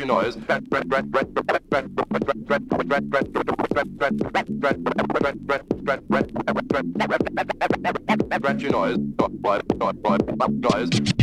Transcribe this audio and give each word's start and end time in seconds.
a 0.00 0.02
scratchy 0.02 0.04
noise. 0.04 0.34
Scratchy 8.34 8.68
noise. 8.68 8.98
Noise. 10.50 11.15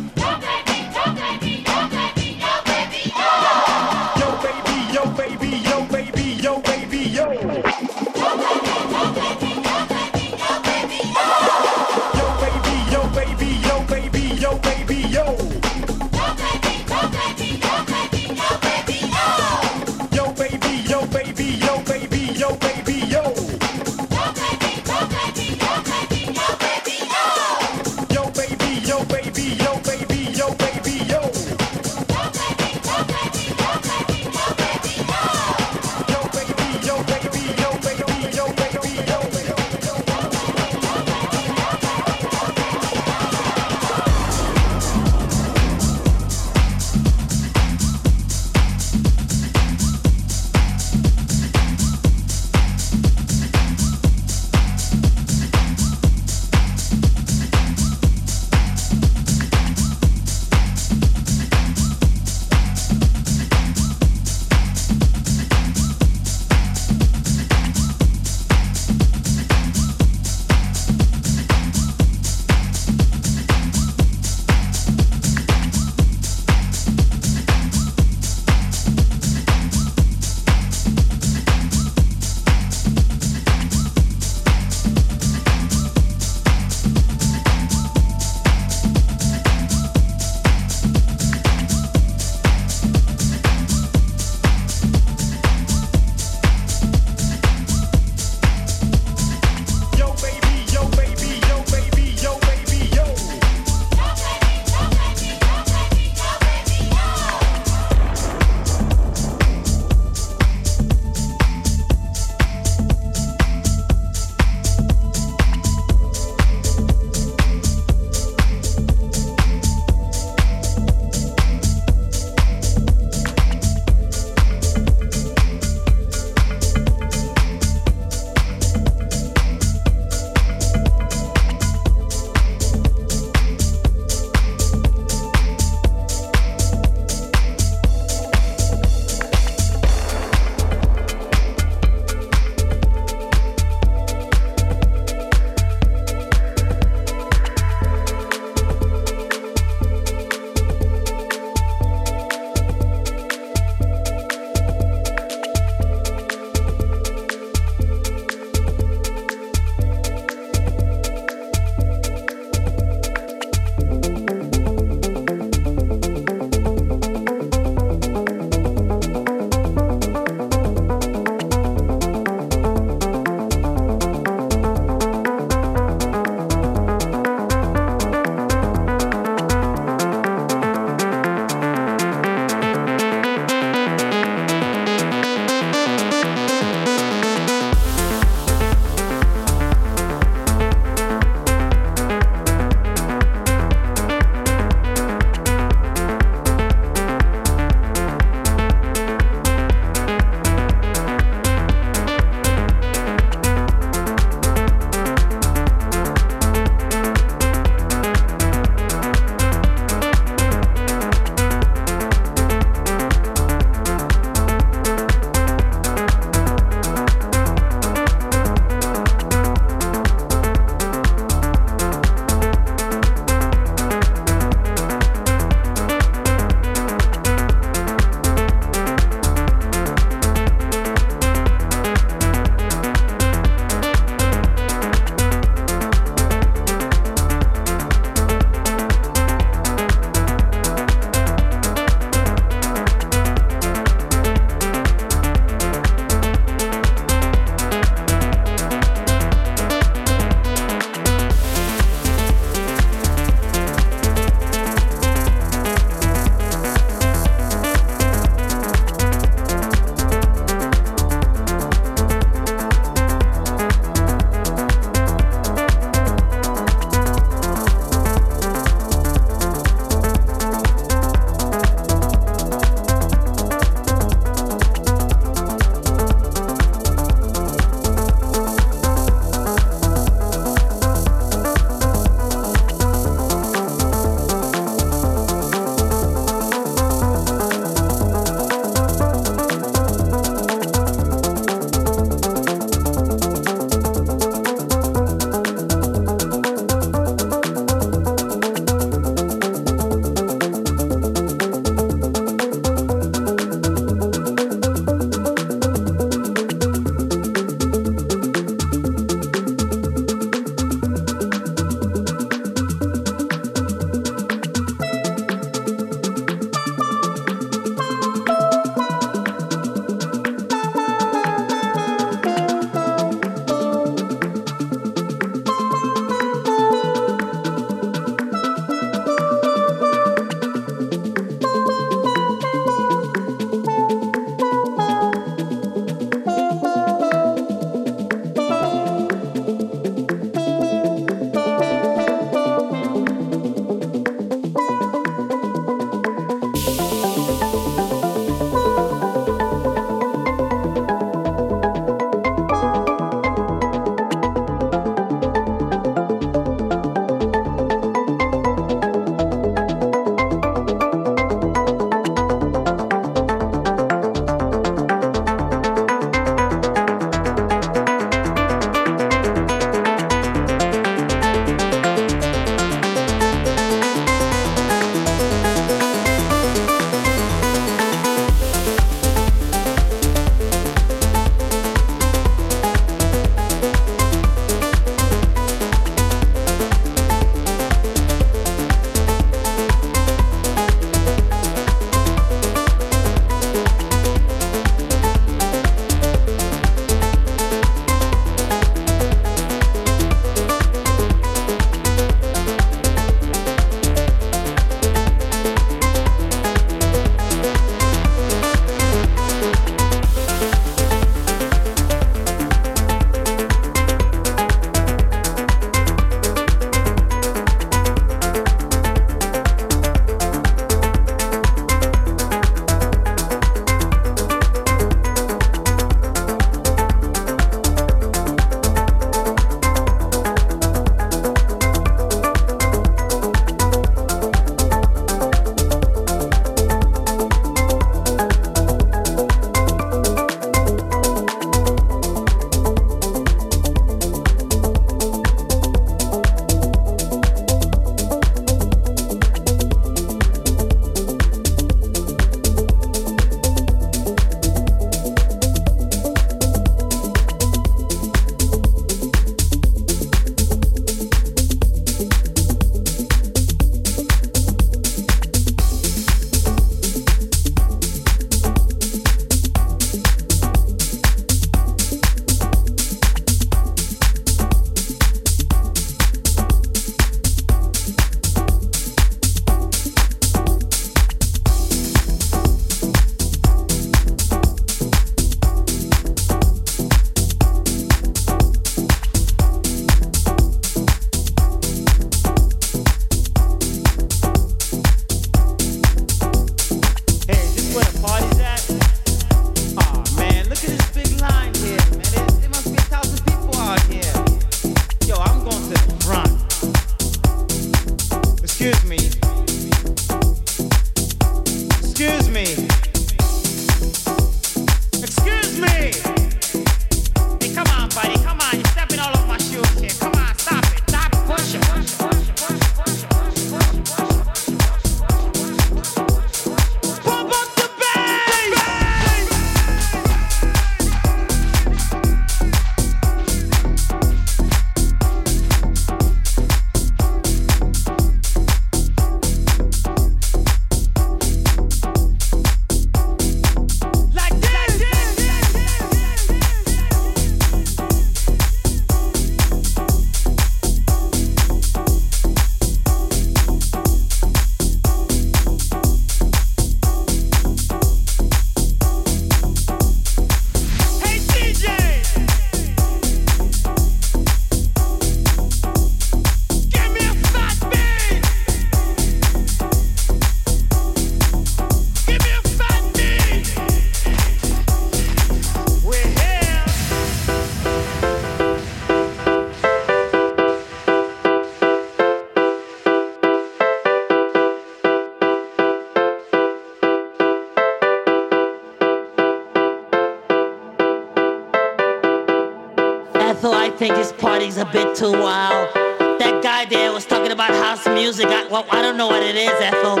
Ethel, 593.46 593.60
I 593.60 593.70
think 593.70 593.94
this 593.94 594.12
party's 594.12 594.56
a 594.56 594.64
bit 594.64 594.96
too 594.96 595.12
wild. 595.12 595.72
That 596.18 596.42
guy 596.42 596.64
there 596.64 596.92
was 596.92 597.06
talking 597.06 597.30
about 597.30 597.50
house 597.50 597.86
music. 597.86 598.26
I, 598.26 598.44
well, 598.48 598.66
I 598.72 598.82
don't 598.82 598.96
know 598.96 599.06
what 599.06 599.22
it 599.22 599.36
is, 599.36 599.52
Ethel. 599.60 600.00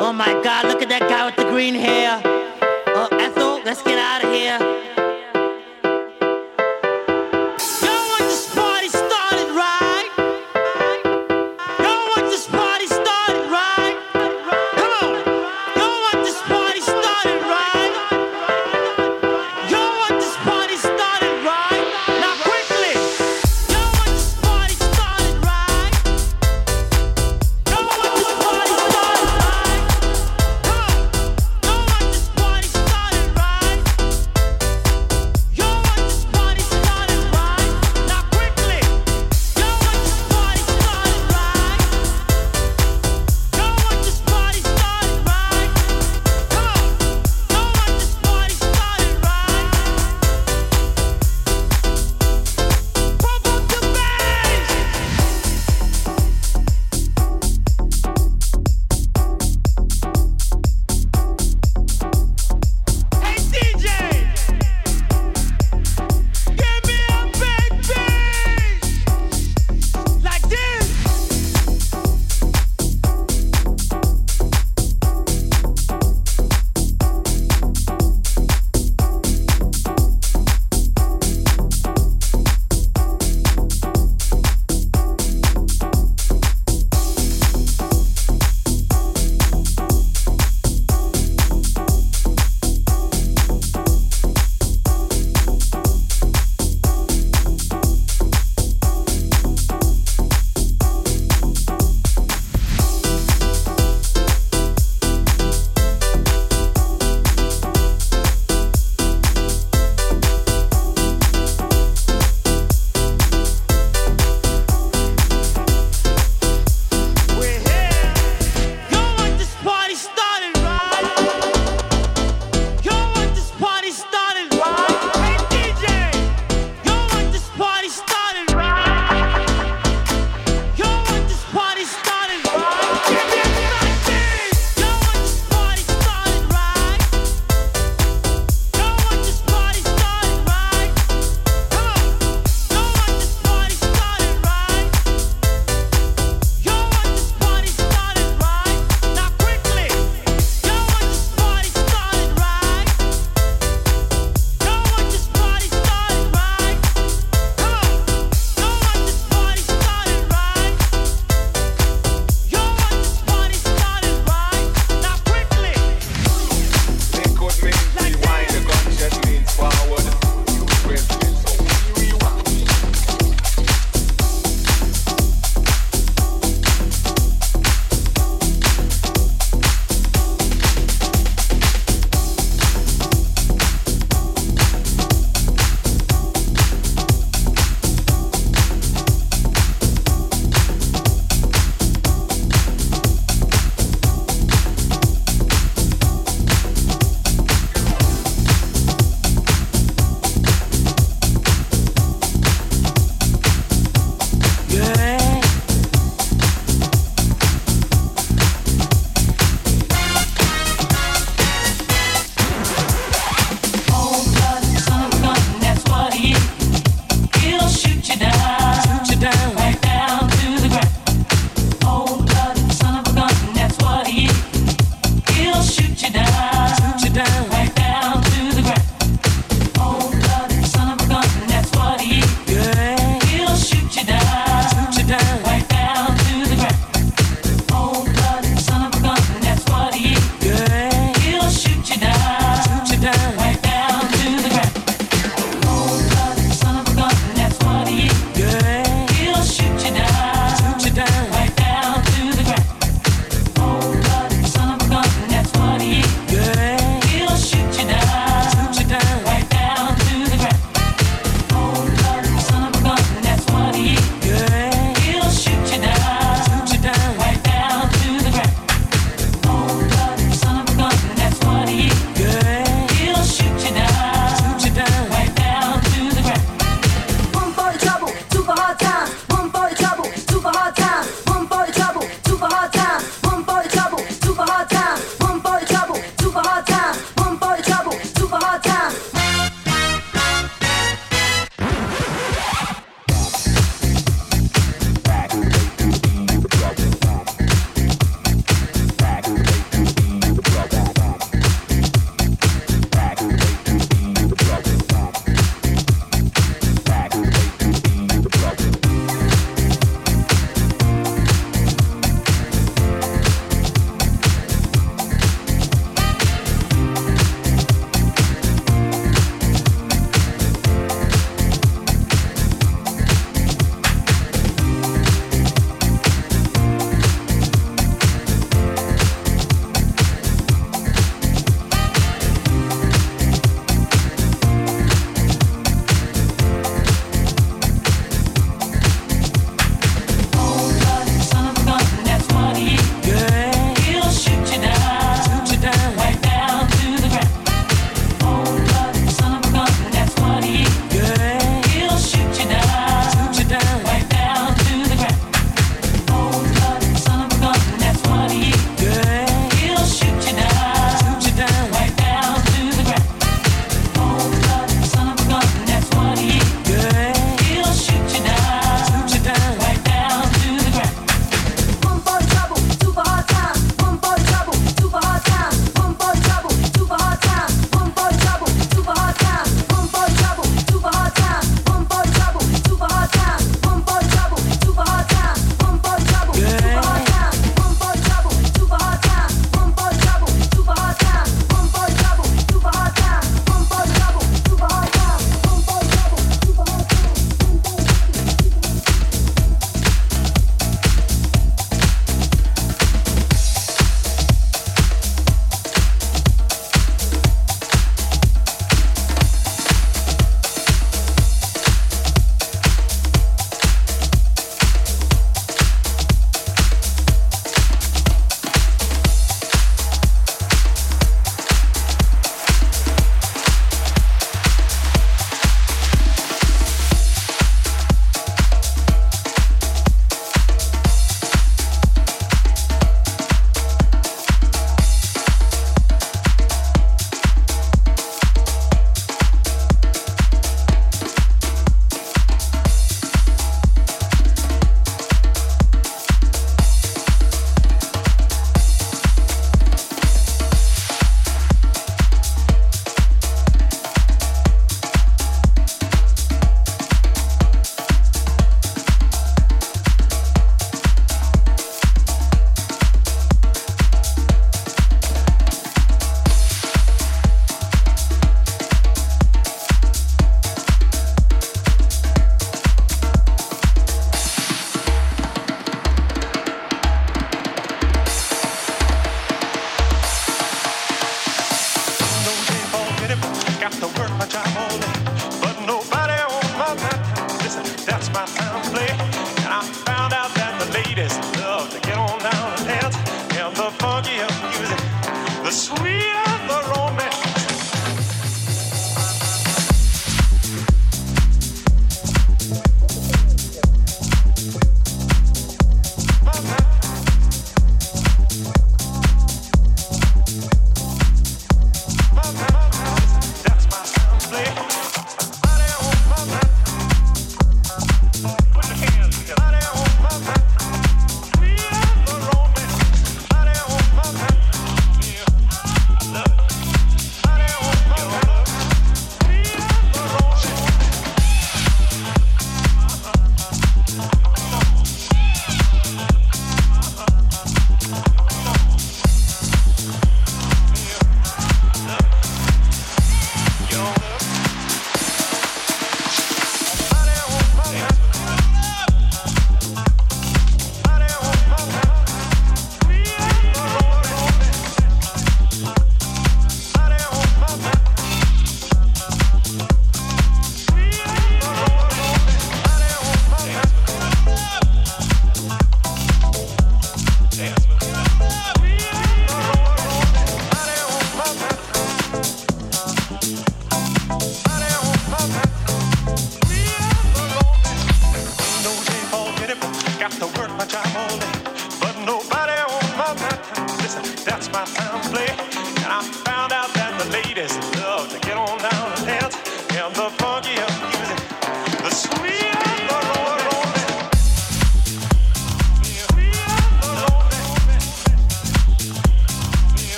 Oh 0.00 0.14
my 0.14 0.32
God, 0.42 0.64
look 0.68 0.80
at 0.80 0.88
that 0.88 1.02
guy 1.02 1.26
with 1.26 1.36
the 1.36 1.44
green 1.44 1.74
hair. 1.74 2.22
Oh, 2.24 3.08
Ethel, 3.20 3.62
let's 3.66 3.82
get 3.82 3.98
out 3.98 4.24
of 4.24 4.32
here. 4.32 4.73